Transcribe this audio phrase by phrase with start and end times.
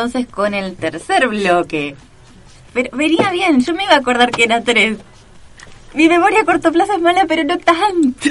[0.00, 1.94] Entonces con el tercer bloque.
[2.72, 4.96] Pero vería bien, yo me iba a acordar que era tres.
[5.92, 8.30] Mi memoria a corto plazo es mala, pero no tanto.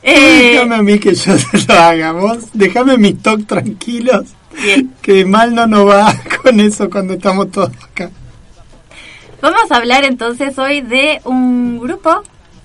[0.00, 2.12] Eh, Déjame a mí que yo se lo haga.
[2.12, 4.26] Vos déjame mis talk tranquilos.
[4.62, 4.94] Bien.
[5.02, 8.08] Que mal no nos va con eso cuando estamos todos acá.
[9.42, 12.22] Vamos a hablar entonces hoy de un grupo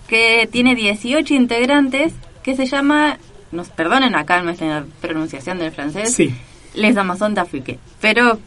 [0.07, 3.17] que tiene 18 integrantes que se llama,
[3.51, 6.33] nos perdonen acá nuestra pronunciación del francés, Sí.
[6.73, 7.79] Les Amazon d'Afrique.
[8.01, 8.39] Pero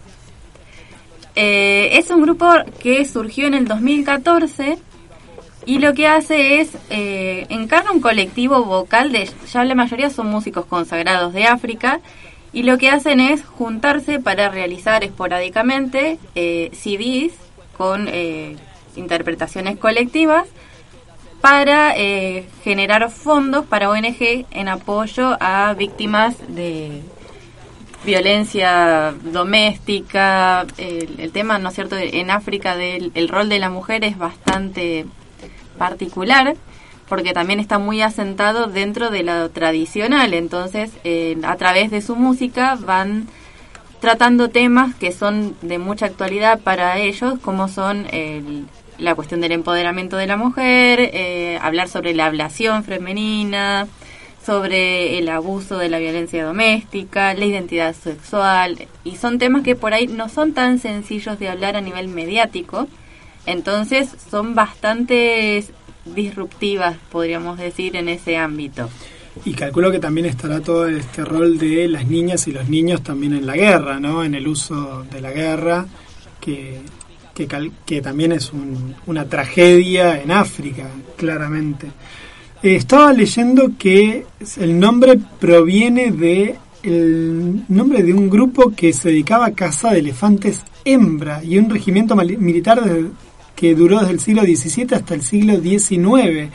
[1.34, 2.48] eh, es un grupo
[2.80, 4.78] que surgió en el 2014
[5.66, 10.28] y lo que hace es eh, encarna un colectivo vocal de, ya la mayoría son
[10.28, 12.00] músicos consagrados de África
[12.52, 17.34] y lo que hacen es juntarse para realizar esporádicamente eh, CDs
[17.76, 18.56] con eh,
[18.96, 20.48] interpretaciones colectivas
[21.42, 27.02] para eh, generar fondos para ONG en apoyo a víctimas de
[28.06, 30.64] violencia doméstica.
[30.78, 35.04] El, tema, ¿no es cierto?, en África del el rol de la mujer es bastante
[35.76, 36.56] particular
[37.08, 40.32] porque también está muy asentado dentro de lo tradicional.
[40.34, 43.28] Entonces, eh, a través de su música van
[44.00, 48.66] tratando temas que son de mucha actualidad para ellos, como son el-
[48.98, 53.86] la cuestión del empoderamiento de la mujer, eh, hablar sobre la ablación femenina,
[54.46, 59.92] sobre el abuso de la violencia doméstica, la identidad sexual, y son temas que por
[59.92, 62.86] ahí no son tan sencillos de hablar a nivel mediático,
[63.44, 65.64] entonces son bastante
[66.04, 68.88] disruptivas, podríamos decir, en ese ámbito.
[69.44, 73.34] Y calculo que también estará todo este rol de las niñas y los niños también
[73.34, 74.24] en la guerra, ¿no?
[74.24, 75.84] En el uso de la guerra,
[76.40, 76.78] que,
[77.34, 77.46] que,
[77.84, 81.88] que también es un- una tragedia en África, claramente.
[82.66, 89.10] Eh, estaba leyendo que el nombre proviene de el nombre de un grupo que se
[89.10, 92.82] dedicaba a caza de elefantes hembra y un regimiento militar
[93.54, 96.50] que duró desde el siglo XVII hasta el siglo XIX.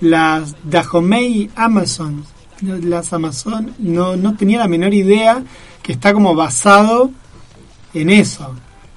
[0.00, 2.26] Las Dahomey Amazons,
[2.60, 5.44] las Amazon, no, no tenía la menor idea
[5.80, 7.12] que está como basado
[7.94, 8.52] en eso.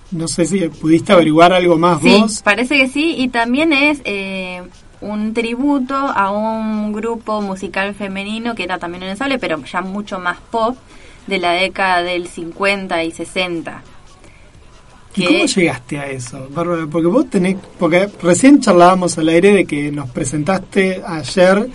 [0.09, 2.41] No sé si pudiste averiguar algo más Sí, vos.
[2.43, 4.63] parece que sí, y también es eh,
[5.01, 9.81] un tributo a un grupo musical femenino que era también en el sable, pero ya
[9.81, 10.75] mucho más pop,
[11.27, 13.81] de la década del 50 y 60.
[15.15, 16.85] ¿Y que- cómo llegaste a eso, Bárbara?
[16.91, 21.69] Porque vos tenés, porque recién charlábamos al aire de que nos presentaste ayer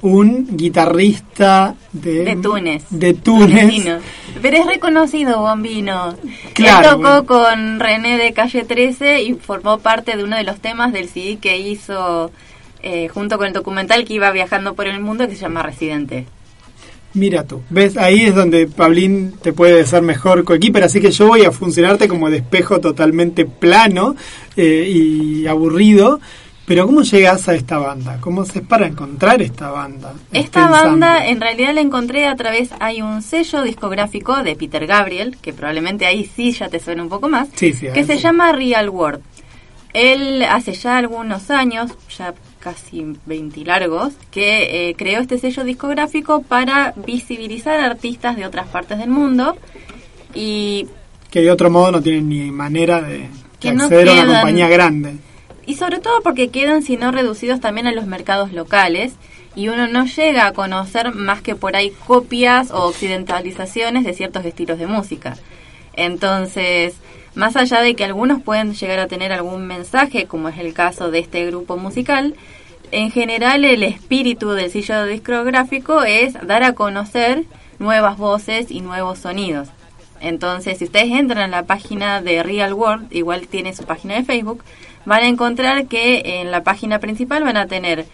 [0.00, 2.84] un guitarrista de, De Túnez.
[2.88, 3.60] de Túnez.
[3.60, 3.98] Tunecino.
[4.40, 6.16] Pero es reconocido Bombino.
[6.54, 7.26] Claro, Él tocó bueno.
[7.26, 11.38] con René de Calle 13 y formó parte de uno de los temas del CD
[11.38, 12.30] que hizo
[12.82, 16.26] eh, junto con el documental que iba viajando por el mundo que se llama Residente.
[17.14, 21.26] Mira tú, ves, ahí es donde Pablín te puede ser mejor coequiper, así que yo
[21.26, 24.14] voy a funcionarte como despejo totalmente plano
[24.56, 26.20] eh, y aburrido.
[26.68, 28.18] Pero ¿cómo llegas a esta banda?
[28.20, 30.12] ¿Cómo se es para encontrar esta banda?
[30.34, 35.38] Esta banda en realidad la encontré a través, hay un sello discográfico de Peter Gabriel,
[35.40, 38.52] que probablemente ahí sí ya te suena un poco más, Sí, sí, que se llama
[38.52, 39.22] Real World.
[39.94, 46.42] Él hace ya algunos años, ya casi 20 largos, que eh, creó este sello discográfico
[46.42, 49.56] para visibilizar artistas de otras partes del mundo
[50.34, 50.86] y
[51.30, 53.28] Que de otro modo no tienen ni manera de,
[53.60, 55.16] Que no a una compañía grande.
[55.66, 59.14] Y sobre todo porque quedan, si no reducidos, también a los mercados locales
[59.54, 64.44] y uno no llega a conocer más que por ahí copias o occidentalizaciones de ciertos
[64.44, 65.36] estilos de música.
[65.94, 66.94] Entonces,
[67.34, 71.10] más allá de que algunos pueden llegar a tener algún mensaje, como es el caso
[71.10, 72.34] de este grupo musical,
[72.90, 77.44] en general el espíritu del sello discográfico es dar a conocer
[77.78, 79.68] nuevas voces y nuevos sonidos.
[80.20, 84.24] Entonces, si ustedes entran a la página de Real World, igual tiene su página de
[84.24, 84.64] Facebook,
[85.04, 88.06] van a encontrar que en la página principal van a tener,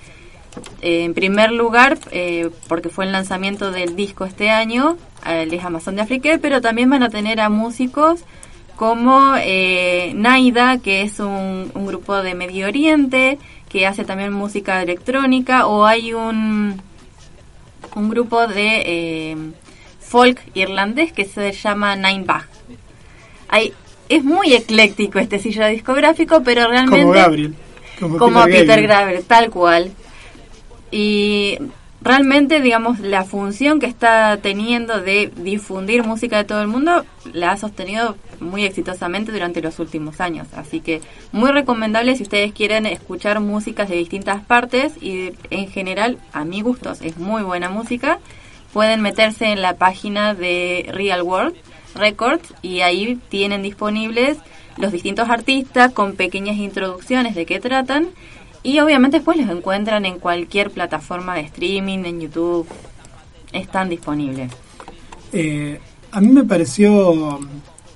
[0.82, 5.64] eh, en primer lugar, eh, porque fue el lanzamiento del disco este año, eh, Les
[5.64, 8.24] Amazon de Afrique, pero también van a tener a músicos
[8.76, 13.38] como eh, Naida, que es un, un grupo de Medio Oriente,
[13.68, 16.80] que hace también música electrónica, o hay un,
[17.94, 19.36] un grupo de eh,
[20.00, 22.46] folk irlandés que se llama Nine Bag.
[23.48, 23.72] Hay,
[24.08, 27.02] es muy ecléctico este sello discográfico, pero realmente...
[27.02, 27.54] Como Gabriel.
[27.98, 28.88] Como, Peter Peter, Gabriel.
[28.88, 29.92] Gabriel, tal cual.
[30.90, 31.58] Y
[32.04, 37.52] realmente, digamos, la función que está teniendo de difundir música de todo el mundo la
[37.52, 40.46] ha sostenido muy exitosamente durante los últimos años.
[40.54, 41.00] Así que
[41.32, 46.60] muy recomendable si ustedes quieren escuchar músicas de distintas partes y en general, a mi
[46.60, 48.18] gustos, es muy buena música.
[48.74, 51.54] Pueden meterse en la página de Real World
[51.94, 54.36] Records y ahí tienen disponibles
[54.76, 58.08] los distintos artistas con pequeñas introducciones de qué tratan
[58.64, 62.66] y obviamente después los encuentran en cualquier plataforma de streaming, en YouTube,
[63.52, 64.50] están disponibles.
[65.32, 65.78] Eh,
[66.10, 67.38] a mí me pareció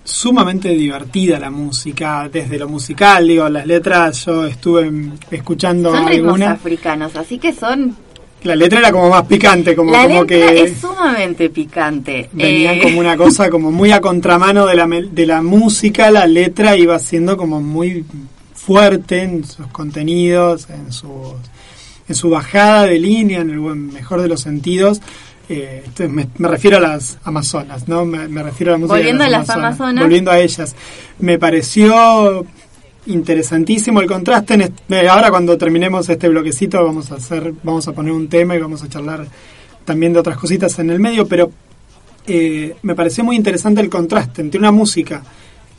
[0.04, 4.90] sumamente divertida la música, desde lo musical, digo, las letras yo estuve
[5.30, 6.50] escuchando Son algunas.
[6.50, 7.96] africanos, así que son...
[8.42, 12.28] La letra era como más picante, como, la como letra que es sumamente picante.
[12.32, 16.26] venían Eh, como una cosa como muy a contramano de la, de la música, la
[16.26, 18.04] letra iba siendo como muy
[18.68, 21.08] fuerte en sus contenidos, en su,
[22.06, 25.00] en su bajada de línea, en el buen, mejor de los sentidos.
[25.48, 28.04] Eh, me, me refiero a las Amazonas, ¿no?
[28.04, 30.04] Me, me refiero a la música Volviendo de a las Amazonas.
[30.04, 30.76] Volviendo a ellas.
[31.18, 32.44] Me pareció
[33.06, 34.52] interesantísimo el contraste.
[34.52, 34.60] En
[34.90, 38.58] eh, ahora cuando terminemos este bloquecito vamos a hacer, vamos a poner un tema y
[38.58, 39.26] vamos a charlar
[39.86, 41.50] también de otras cositas en el medio, pero
[42.26, 45.22] eh, me pareció muy interesante el contraste entre una música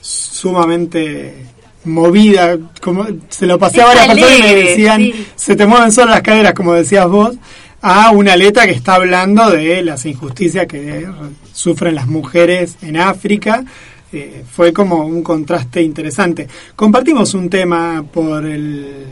[0.01, 5.27] sumamente movida, como se lo pasé a varias personas y me decían, sí.
[5.35, 7.35] se te mueven solo las caderas, como decías vos,
[7.81, 11.07] a una letra que está hablando de las injusticias que
[11.53, 13.63] sufren las mujeres en África.
[14.11, 16.47] Eh, fue como un contraste interesante.
[16.75, 19.05] Compartimos un tema por el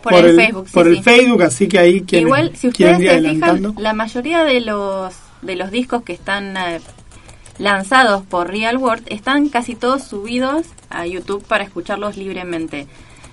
[0.00, 1.02] Por el Facebook, sí, por el.
[1.02, 5.12] Facebook, así que ahí quien, Igual, si ustedes se fijan, la mayoría de los
[5.42, 6.80] de los discos que están eh,
[7.58, 12.86] lanzados por Real World están casi todos subidos a YouTube para escucharlos libremente.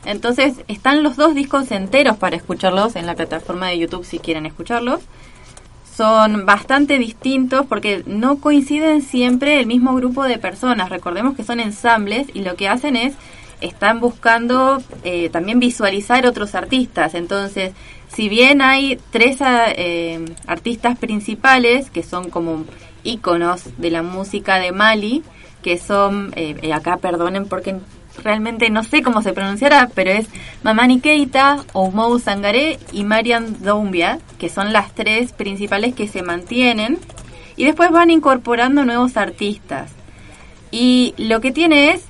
[0.05, 4.45] Entonces, están los dos discos enteros para escucharlos en la plataforma de YouTube si quieren
[4.45, 5.01] escucharlos.
[5.95, 10.89] Son bastante distintos porque no coinciden siempre el mismo grupo de personas.
[10.89, 13.13] Recordemos que son ensambles y lo que hacen es
[13.59, 17.13] están buscando eh, también visualizar otros artistas.
[17.13, 17.73] Entonces,
[18.07, 22.65] si bien hay tres eh, artistas principales que son como
[23.03, 25.23] íconos de la música de Mali,
[25.61, 27.77] que son, eh, eh, acá perdonen porque
[28.23, 30.27] realmente no sé cómo se pronunciará, pero es
[30.63, 36.99] Mamani Keita, Oumou Sangaré y Mariam Doumbia, que son las tres principales que se mantienen.
[37.55, 39.91] Y después van incorporando nuevos artistas.
[40.71, 42.05] Y lo que tiene es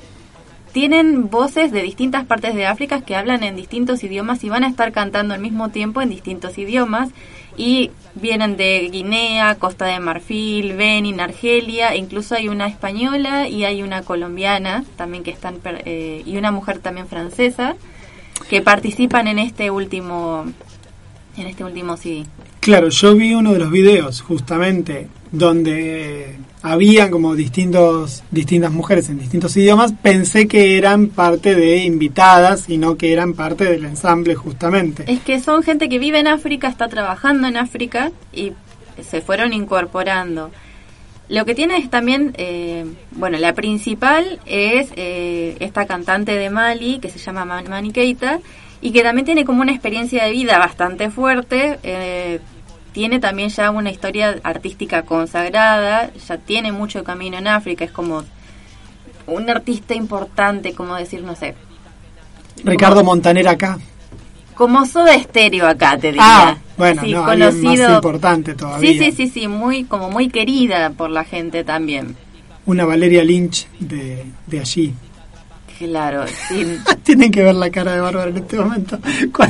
[0.72, 4.68] tienen voces de distintas partes de África que hablan en distintos idiomas y van a
[4.68, 7.10] estar cantando al mismo tiempo en distintos idiomas
[7.58, 13.66] y vienen de Guinea, Costa de Marfil, Benin, Argelia, e incluso hay una española y
[13.66, 17.76] hay una colombiana también que están eh, y una mujer también francesa
[18.50, 20.46] que participan en este último
[21.38, 22.26] en este último CD.
[22.62, 29.18] Claro, yo vi uno de los videos justamente donde habían como distintos distintas mujeres en
[29.18, 34.36] distintos idiomas, pensé que eran parte de invitadas y no que eran parte del ensamble
[34.36, 35.06] justamente.
[35.12, 38.54] Es que son gente que vive en África, está trabajando en África y
[39.02, 40.52] se fueron incorporando.
[41.30, 47.00] Lo que tiene es también, eh, bueno, la principal es eh, esta cantante de Mali
[47.00, 47.66] que se llama Man-
[48.82, 51.80] y que también tiene como una experiencia de vida bastante fuerte.
[51.84, 52.40] eh,
[52.94, 58.24] tiene también ya una historia artística consagrada, ya tiene mucho camino en África, es como
[59.28, 61.56] un artista importante, como decir, no sé,
[62.66, 63.80] Ricardo Montaner acá.
[64.56, 66.22] como Soda Estéreo acá, te diría.
[66.22, 67.96] Ah, bueno, Sí, no, alguien más conocido.
[67.96, 68.92] importante todavía.
[68.92, 72.18] Sí, sí, sí, sí, muy, como muy querida por la gente también.
[72.66, 74.94] Una Valeria Lynch de, de allí.
[75.88, 76.78] Claro, sí.
[77.04, 79.00] Tienen que ver la cara de Bárbara en este momento.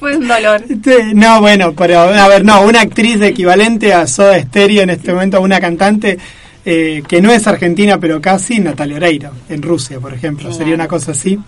[0.00, 0.62] Fue un dolor.
[0.68, 5.12] Este, No, bueno, pero a ver, no, una actriz equivalente a Soda Stereo en este
[5.12, 6.18] momento, una cantante
[6.64, 10.44] eh, que no es argentina, pero casi, Natalia Oreiro, en Rusia, por ejemplo.
[10.46, 10.58] Claro.
[10.58, 11.38] Sería una cosa así.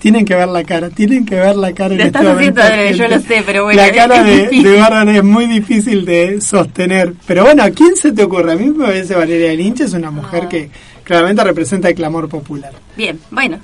[0.00, 2.60] Tienen que ver la cara, tienen que ver la cara en Lo este estás haciendo
[2.62, 6.42] adrede, yo lo sé, pero bueno, La cara de, de Bárbara es muy difícil de
[6.42, 7.14] sostener.
[7.26, 8.52] Pero bueno, ¿a quién se te ocurre?
[8.52, 10.48] A mí me parece Valeria Lynch es una mujer Ah.
[10.50, 10.68] que
[11.04, 13.58] claramente representa el clamor popular Bien, bueno,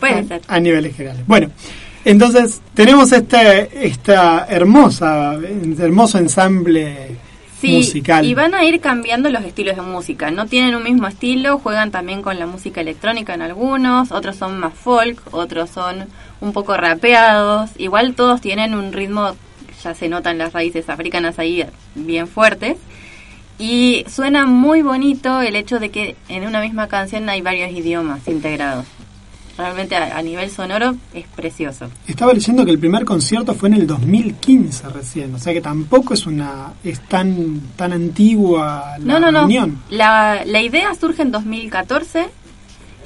[0.00, 0.40] puede a, ser.
[0.48, 1.26] a niveles generales.
[1.26, 1.50] Bueno,
[2.04, 5.34] entonces tenemos este, esta hermosa,
[5.78, 7.16] hermoso ensamble
[7.60, 8.24] Sí, musical.
[8.26, 10.30] y van a ir cambiando los estilos de música.
[10.30, 14.58] No tienen un mismo estilo, juegan también con la música electrónica en algunos, otros son
[14.58, 16.04] más folk, otros son
[16.42, 17.70] un poco rapeados.
[17.78, 19.34] Igual todos tienen un ritmo,
[19.82, 22.76] ya se notan las raíces africanas ahí bien fuertes.
[23.58, 28.26] Y suena muy bonito el hecho de que en una misma canción hay varios idiomas
[28.28, 28.84] integrados.
[29.56, 31.88] Realmente a, a nivel sonoro es precioso.
[32.06, 36.12] Estaba leyendo que el primer concierto fue en el 2015 recién, o sea que tampoco
[36.12, 39.38] es una es tan tan antigua la No, no, no.
[39.40, 39.80] reunión.
[39.88, 42.26] La, la idea surge en 2014.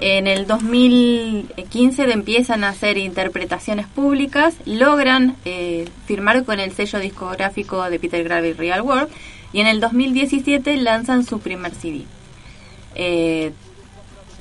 [0.03, 6.99] En el 2015 de- empiezan a hacer interpretaciones públicas, logran eh, firmar con el sello
[6.99, 9.09] discográfico de Peter Grave Real World
[9.53, 12.05] y en el 2017 lanzan su primer CD.
[12.95, 13.53] Eh,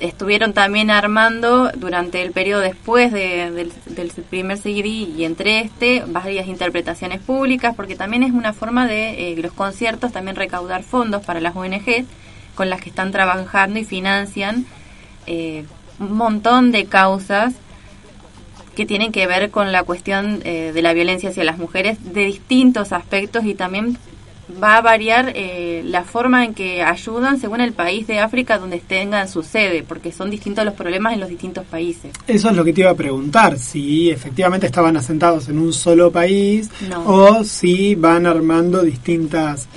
[0.00, 6.04] estuvieron también armando durante el periodo después de- del, del primer CD y entre este
[6.06, 11.22] varias interpretaciones públicas porque también es una forma de eh, los conciertos también recaudar fondos
[11.24, 12.06] para las ONG
[12.54, 14.64] con las que están trabajando y financian
[15.26, 15.64] eh,
[15.98, 17.52] un montón de causas
[18.74, 22.24] que tienen que ver con la cuestión eh, de la violencia hacia las mujeres de
[22.24, 23.98] distintos aspectos y también
[24.62, 28.78] va a variar eh, la forma en que ayudan según el país de África donde
[28.78, 32.12] tengan su sede, porque son distintos los problemas en los distintos países.
[32.26, 36.10] Eso es lo que te iba a preguntar, si efectivamente estaban asentados en un solo
[36.10, 37.04] país No.
[37.06, 39.68] o si van armando distintas...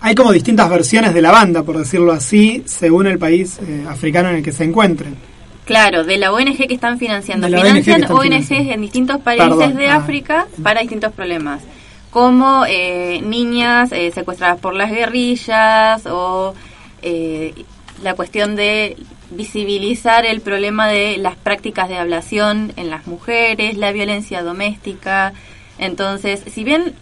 [0.00, 4.30] Hay como distintas versiones de la banda, por decirlo así, según el país eh, africano
[4.30, 5.14] en el que se encuentren.
[5.64, 7.46] Claro, de la ONG que están financiando.
[7.46, 8.72] ONG que Financian están ONGs financiando.
[8.72, 9.96] en distintos países Perdón, de ah.
[9.96, 11.62] África para distintos problemas,
[12.12, 16.54] como eh, niñas eh, secuestradas por las guerrillas o
[17.00, 17.64] eh,
[18.02, 18.98] la cuestión de
[19.30, 25.32] visibilizar el problema de las prácticas de ablación en las mujeres, la violencia doméstica.
[25.78, 26.94] Entonces, si bien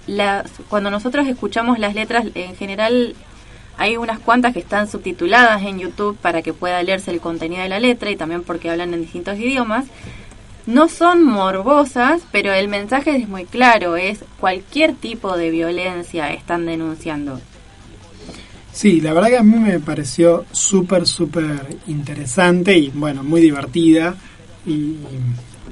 [0.69, 3.17] cuando nosotros escuchamos las letras, en general
[3.79, 7.69] hay unas cuantas que están subtituladas en YouTube para que pueda leerse el contenido de
[7.69, 9.87] la letra y también porque hablan en distintos idiomas.
[10.71, 16.65] No son morbosas, pero el mensaje es muy claro, es cualquier tipo de violencia están
[16.65, 17.41] denunciando.
[18.73, 24.15] Sí, la verdad que a mí me pareció súper, súper interesante y bueno, muy divertida
[24.65, 24.95] y,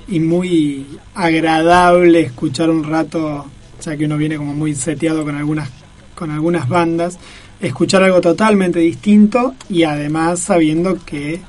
[0.08, 3.46] y muy agradable escuchar un rato,
[3.80, 5.70] ya que uno viene como muy seteado con algunas,
[6.16, 7.20] con algunas bandas,
[7.60, 11.40] escuchar algo totalmente distinto y además sabiendo que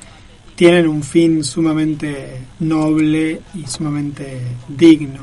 [0.60, 5.20] tienen un fin sumamente noble y sumamente digno.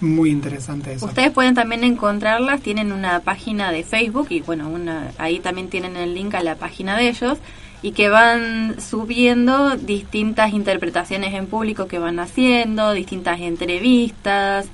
[0.00, 1.04] Muy interesante eso.
[1.04, 5.94] Ustedes pueden también encontrarlas, tienen una página de Facebook y bueno, una, ahí también tienen
[5.98, 7.36] el link a la página de ellos
[7.82, 14.68] y que van subiendo distintas interpretaciones en público que van haciendo, distintas entrevistas.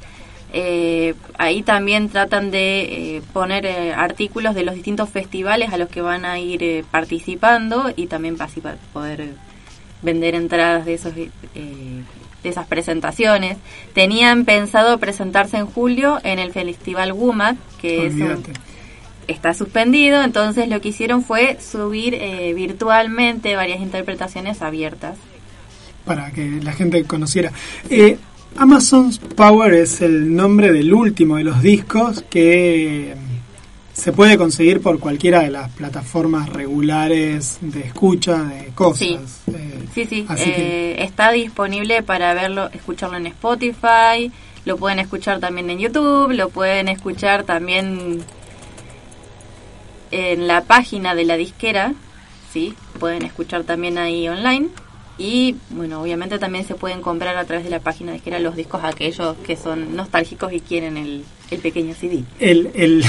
[0.53, 5.89] Eh, ahí también tratan de eh, poner eh, artículos de los distintos festivales a los
[5.89, 9.35] que van a ir eh, participando y también así para poder
[10.05, 13.57] vender entradas de esos eh, de esas presentaciones.
[13.95, 18.43] Tenían pensado presentarse en julio en el Festival WUMAC, que es un-
[19.29, 25.17] está suspendido, entonces lo que hicieron fue subir eh, virtualmente varias interpretaciones abiertas.
[26.05, 27.51] para que la gente conociera.
[27.89, 28.19] Eh,
[28.59, 33.15] Amazon's Power es el nombre del último de los discos que
[33.95, 38.99] se puede conseguir por cualquiera de las plataformas regulares de escucha de cosas.
[38.99, 39.19] Sí.
[39.55, 44.33] Eh, Sí, sí, Así eh, está disponible para verlo, escucharlo en Spotify,
[44.65, 48.21] lo pueden escuchar también en YouTube, lo pueden escuchar también
[50.11, 51.95] en la página de la disquera,
[52.53, 54.69] sí, pueden escuchar también ahí online.
[55.17, 58.83] Y bueno, obviamente también se pueden comprar a través de la página disquera los discos
[58.83, 62.25] aquellos que son nostálgicos y quieren el, el pequeño CD.
[62.41, 63.05] el, el,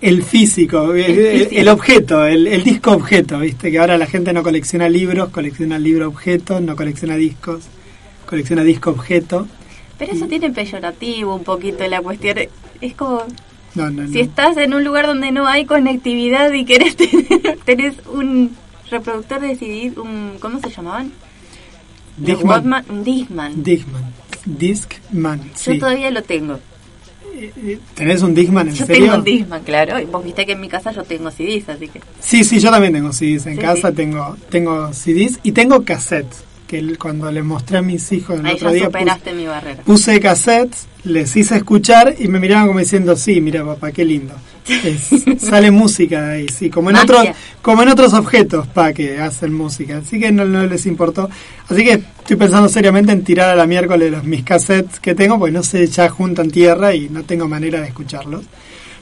[0.00, 1.60] el físico, el, el- físico.
[1.60, 5.78] el objeto, el, el disco objeto, viste que ahora la gente no colecciona libros, colecciona
[5.78, 7.64] libro objeto, no colecciona discos,
[8.26, 9.46] colecciona disco objeto.
[9.98, 12.36] Pero eso tiene peyorativo un poquito la cuestión.
[12.80, 13.22] Es como
[13.74, 14.08] No, no, no.
[14.08, 18.50] Si estás en un lugar donde no hay conectividad y querés tener, tenés un
[18.90, 21.12] reproductor de CD, un, ¿cómo se llamaban?
[22.16, 22.48] Discman.
[22.50, 23.62] Walkman, un Discman.
[23.62, 24.04] Discman.
[24.44, 26.60] Discman, Yo todavía lo tengo.
[27.94, 29.02] ¿Tenés un Discman en Yo serio?
[29.04, 29.98] tengo un Discman, claro.
[30.00, 32.00] Y vos viste que en mi casa yo tengo CDs, así que...
[32.20, 33.94] Sí, sí, yo también tengo CDs en Sí, casa, sí.
[33.96, 38.54] tengo tengo CDs y tengo cassettes, que cuando les mostré a mis hijos el Ahí
[38.54, 39.82] otro día superaste mi barrera.
[39.82, 44.04] puse, puse cassettes, les hice escuchar y me miraban como diciendo, sí, mira papá, qué
[44.04, 44.34] lindo.
[44.68, 45.10] Es-
[45.42, 47.14] sale música de ahí, sí, como en Magia.
[47.20, 49.98] otros como en otros objetos, pa, que hacen música.
[49.98, 51.28] Así que no, no les importó.
[51.68, 55.38] Así que estoy pensando seriamente en tirar a la miércoles los mis cassettes que tengo,
[55.38, 58.44] porque no se ya juntan tierra y no tengo manera de escucharlos.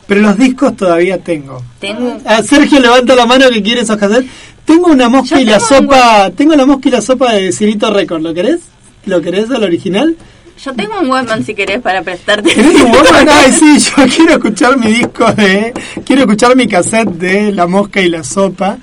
[0.04, 1.62] Pero los discos todavía tengo.
[1.78, 2.18] Tengo...
[2.26, 4.28] Ah, Sergio levanta la mano que quiere esos cassettes.
[4.64, 6.30] Tengo una mosca Yo y la sopa.
[6.30, 8.22] Tengo la mosca y la sopa de Cirito Record.
[8.22, 8.60] ¿Lo querés?
[9.06, 10.16] ¿Lo querés al original?
[10.64, 12.54] Yo tengo un Walkman si querés para prestarte.
[12.54, 13.28] ¿Tenés un Walkman?
[13.30, 15.72] Ay, sí, yo quiero escuchar mi disco de...
[16.04, 18.78] Quiero escuchar mi cassette de La Mosca y la Sopa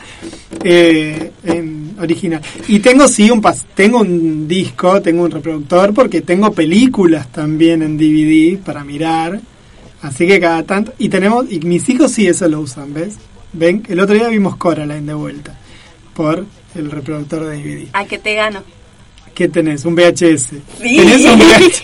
[0.63, 2.41] eh, en original.
[2.67, 7.81] Y tengo, sí, un pas tengo un disco, tengo un reproductor, porque tengo películas también
[7.81, 9.39] en DVD para mirar.
[10.01, 10.93] Así que cada tanto...
[10.97, 11.49] Y tenemos...
[11.49, 13.15] Y mis hijos sí eso lo usan, ¿ves?
[13.53, 15.57] Ven, el otro día vimos Coraline de vuelta
[16.19, 16.45] por
[16.75, 17.87] el reproductor de DVD.
[17.93, 18.61] ¿A que te gano?
[19.33, 19.85] ¿Qué tenés?
[19.85, 20.49] Un VHS.
[20.81, 20.97] Sí.
[20.97, 21.83] ¿Tenés un VHS?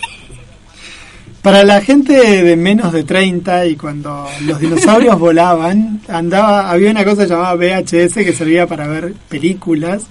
[1.41, 7.05] Para la gente de menos de 30 y cuando los dinosaurios volaban, andaba había una
[7.05, 10.03] cosa llamada VHS que servía para ver películas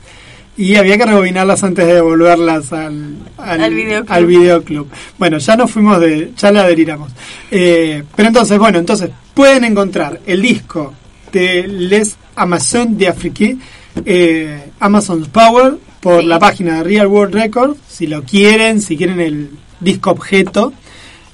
[0.57, 4.11] y había que rebobinarlas antes de devolverlas al, al, Al videoclub.
[4.11, 4.89] al videoclub.
[5.19, 7.13] Bueno, ya nos fuimos de, ya la deliramos.
[7.51, 10.95] Eh, pero entonces, bueno, entonces pueden encontrar el disco
[11.31, 13.57] de Les Amazon de Afrique,
[14.05, 16.27] eh, Amazon's Power, por Sí.
[16.27, 20.73] la página de Real World Records, si lo quieren, si quieren el disco objeto.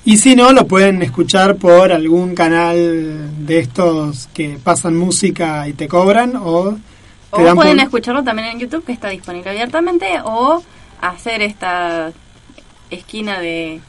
[0.04, 5.74] Y si no, lo pueden escuchar por algún canal de estos que pasan música y
[5.74, 6.70] te cobran o
[7.30, 10.62] te O dan pueden por- escucharlo también en YouTube, que está disponible abiertamente, o
[11.02, 12.12] hacer esta
[12.90, 13.80] esquina de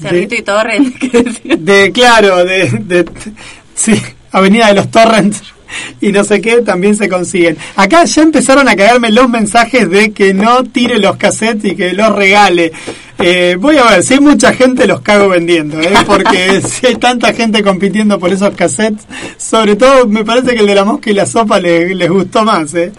[0.00, 3.04] Cerrito y Torrent, que de claro de, de-
[3.74, 3.94] sí
[4.30, 5.42] Avenida de los Torrents
[6.00, 10.12] y no sé qué también se consiguen acá ya empezaron a caerme los mensajes de
[10.12, 12.72] que no tire los cassettes y que los regale
[13.24, 15.92] Eh, voy a ver si hay mucha gente los cago vendiendo ¿eh?
[16.06, 19.04] porque si hay tanta gente compitiendo por esos cassettes
[19.36, 22.42] sobre todo me parece que el de la mosca y la sopa le- les gustó
[22.42, 22.90] más ¿eh?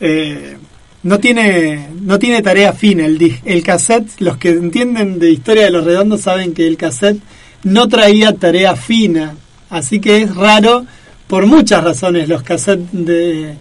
[0.00, 0.56] Eh,
[1.04, 5.70] no tiene no tiene tarea fina el el cassette los que entienden de historia de
[5.70, 7.20] los redondos saben que el cassette
[7.62, 9.36] no traía tarea fina
[9.70, 10.86] así que es raro
[11.28, 13.54] por muchas razones los cassettes de,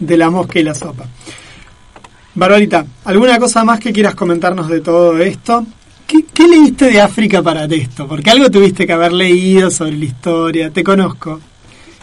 [0.00, 1.06] de la mosca y la sopa
[2.34, 5.66] Barbarita, ¿alguna cosa más que quieras comentarnos de todo esto?
[6.06, 8.06] ¿Qué, qué leíste de África para esto?
[8.06, 11.40] Porque algo tuviste que haber leído sobre la historia, te conozco.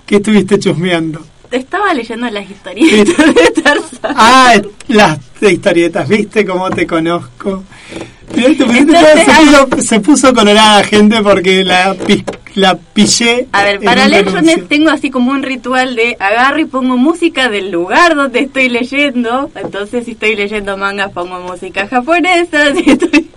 [0.06, 1.26] ¿Qué estuviste chusmeando?
[1.50, 4.16] Estaba leyendo las historietas de Tarzán.
[4.16, 4.54] Ah,
[4.90, 7.64] las historietas, ¿viste cómo te conozco?
[8.34, 11.96] Te Entonces, se, puso, se puso colorada gente porque la,
[12.58, 13.48] la pillé.
[13.52, 14.58] A ver, para un leer yo anuncio.
[14.58, 18.68] ne- tengo así como un ritual de agarro y pongo música del lugar donde estoy
[18.68, 19.52] leyendo.
[19.56, 22.74] Entonces, si estoy leyendo mangas, pongo música japonesa.
[22.76, 23.30] Si estoy...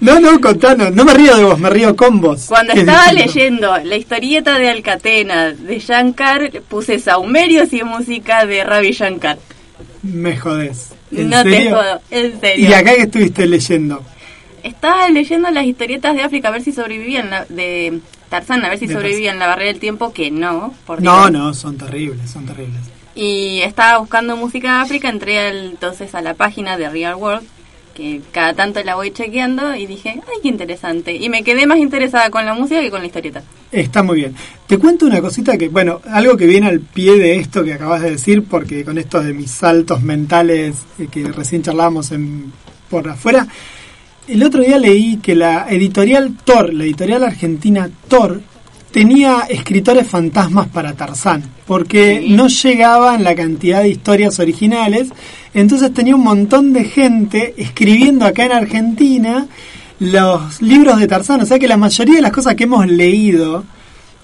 [0.00, 0.92] No, no, contanos.
[0.94, 2.44] No me río de vos, me río con vos.
[2.48, 8.92] Cuando estaba leyendo la historieta de Alcatena de Shankar, puse saumerios y música de Ravi
[8.92, 9.38] Shankar.
[10.02, 10.90] Me jodés.
[11.10, 12.68] ¿En No te jodo, en serio.
[12.68, 14.02] ¿Y acá que estuviste leyendo?
[14.66, 18.78] Estaba leyendo las historietas de África a ver si sobrevivían, la- de Tarzán, a ver
[18.78, 20.74] si sobrevivían la barrera del tiempo, que no.
[20.86, 21.32] por No, Dios.
[21.32, 22.80] no, son terribles, son terribles.
[23.14, 27.46] Y estaba buscando música de África, entré entonces a la página de Real World,
[27.94, 31.14] que cada tanto la voy chequeando y dije, ay, qué interesante.
[31.14, 33.42] Y me quedé más interesada con la música que con la historieta.
[33.72, 34.34] Está muy bien.
[34.66, 38.02] Te cuento una cosita que, bueno, algo que viene al pie de esto que acabas
[38.02, 42.52] de decir, porque con esto de mis saltos mentales eh, que recién charlábamos en,
[42.90, 43.46] por afuera,
[44.28, 48.40] el otro día leí que la editorial Thor, la editorial argentina Thor,
[48.90, 52.30] tenía escritores fantasmas para Tarzán, porque Sí.
[52.32, 55.08] no llegaban la cantidad de historias originales,
[55.54, 59.46] entonces tenía un montón de gente escribiendo acá en Argentina
[60.00, 63.64] los libros de Tarzán, o sea que la mayoría de las cosas que hemos leído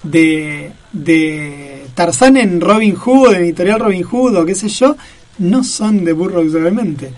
[0.03, 4.95] de, de Tarzán en Robin Hood, en editorial Robin Hood o qué sé yo,
[5.39, 7.11] no son de Burroughs realmente.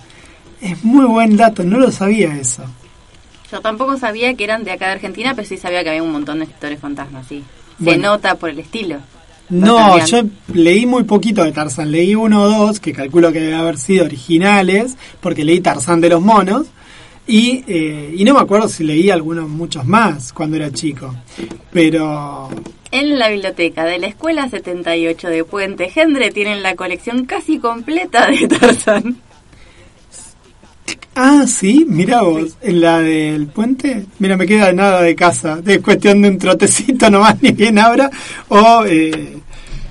[0.62, 2.64] Es muy buen dato, no lo sabía eso.
[3.52, 6.12] Yo tampoco sabía que eran de acá de Argentina, pero sí sabía que había un
[6.12, 7.44] montón de escritores fantasmas, sí.
[7.84, 8.98] Se nota por el estilo.
[9.50, 10.22] No, yo
[10.54, 14.06] leí muy poquito de Tarzán, leí uno o dos que calculo que deben haber sido
[14.06, 16.68] originales, porque leí Tarzán de los monos,
[17.28, 21.14] y, eh, y no me acuerdo si leí algunos muchos más cuando era chico,
[21.72, 22.50] pero
[22.92, 28.28] En la biblioteca de la Escuela 78 de Puente Gendre tienen la colección casi completa
[28.32, 29.18] de Tarzán.
[31.18, 35.80] Ah, sí, mira vos, en la del puente, mira, me queda nada de casa, de
[35.80, 38.12] cuestión de un trotecito nomás, ni bien abra,
[38.50, 39.38] o eh,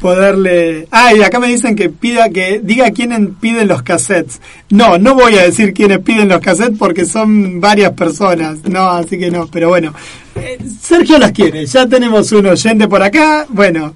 [0.03, 0.87] poderle...
[0.91, 4.39] Ah, y acá me dicen que pida que diga quiénes piden los cassettes.
[4.69, 9.19] No, no voy a decir quiénes piden los cassettes porque son varias personas, no, así
[9.19, 9.95] que no, pero bueno,
[10.35, 13.95] eh, Sergio los quiere, ya tenemos un oyente por acá, bueno...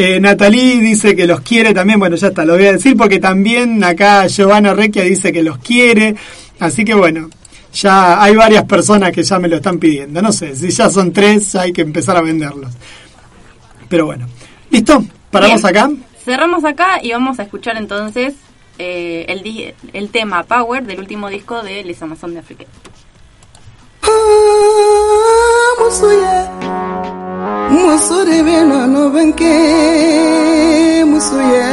[0.00, 3.18] Eh, Natalie dice que los quiere también, bueno, ya está, lo voy a decir porque
[3.18, 6.14] también acá Giovanna Recchia dice que los quiere,
[6.60, 7.28] así que bueno,
[7.72, 11.12] ya hay varias personas que ya me lo están pidiendo, no sé, si ya son
[11.12, 12.72] tres hay que empezar a venderlos.
[13.88, 14.26] Pero bueno,
[14.70, 15.04] ¿listo?
[15.30, 15.76] ¿Paramos Bien.
[15.76, 15.90] acá?
[16.24, 18.34] Cerramos acá y vamos a escuchar entonces
[18.78, 22.64] eh, el, di- el tema Power del último disco de Les Amazones de África.
[25.80, 26.48] musuye
[31.06, 31.67] musuye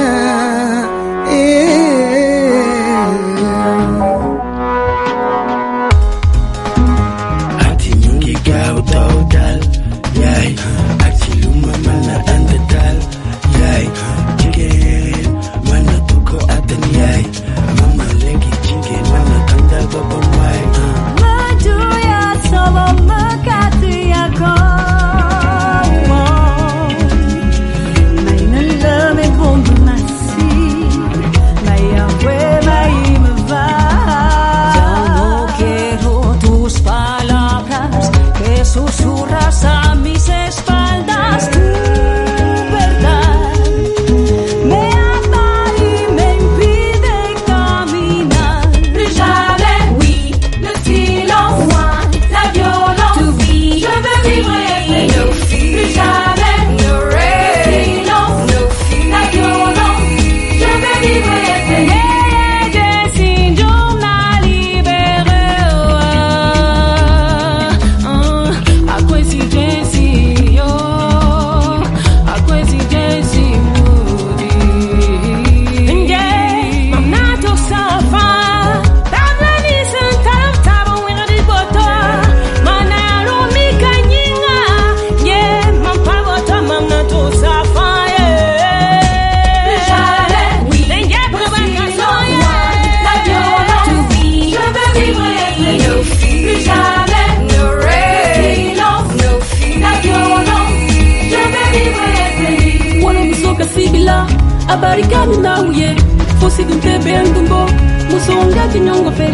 [104.65, 105.95] sibila abarikani nauye
[106.39, 107.69] fosidumtebe ndumbo
[108.11, 109.27] musonga kinyongope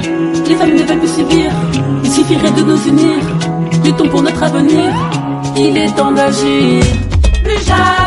[0.47, 1.51] les femmes ne veulent plus subir
[2.03, 3.19] il suffirait de nous unir
[3.83, 4.93] luttons pour notre avenir.
[5.57, 6.83] Il est temps d'agir.
[7.43, 8.00] Plus jamais,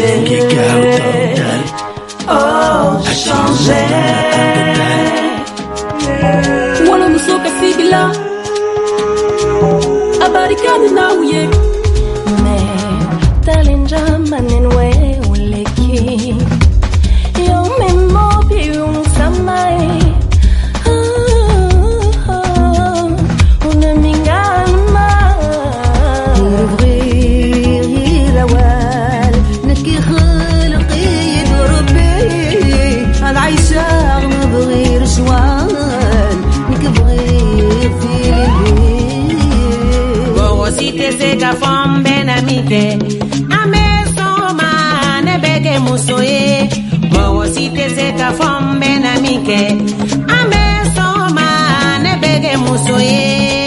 [0.00, 1.60] sais que car autant tal.
[2.32, 3.82] Oh, j'ai changé.
[6.90, 8.02] Wala nusoka sibila.
[10.24, 11.42] Abarikani na uye
[40.90, 42.82] i tɛ se ka fɔ n bɛna min kɛ
[43.58, 44.70] an bɛ sɔn o ma
[45.26, 45.52] ne bɛ
[45.84, 46.42] muso ye
[47.12, 49.12] mɔgɔ si tɛ se ka fɔ n bɛna
[49.48, 49.60] kɛ
[50.36, 50.62] an bɛ
[52.04, 53.59] ne bɛ muso ye.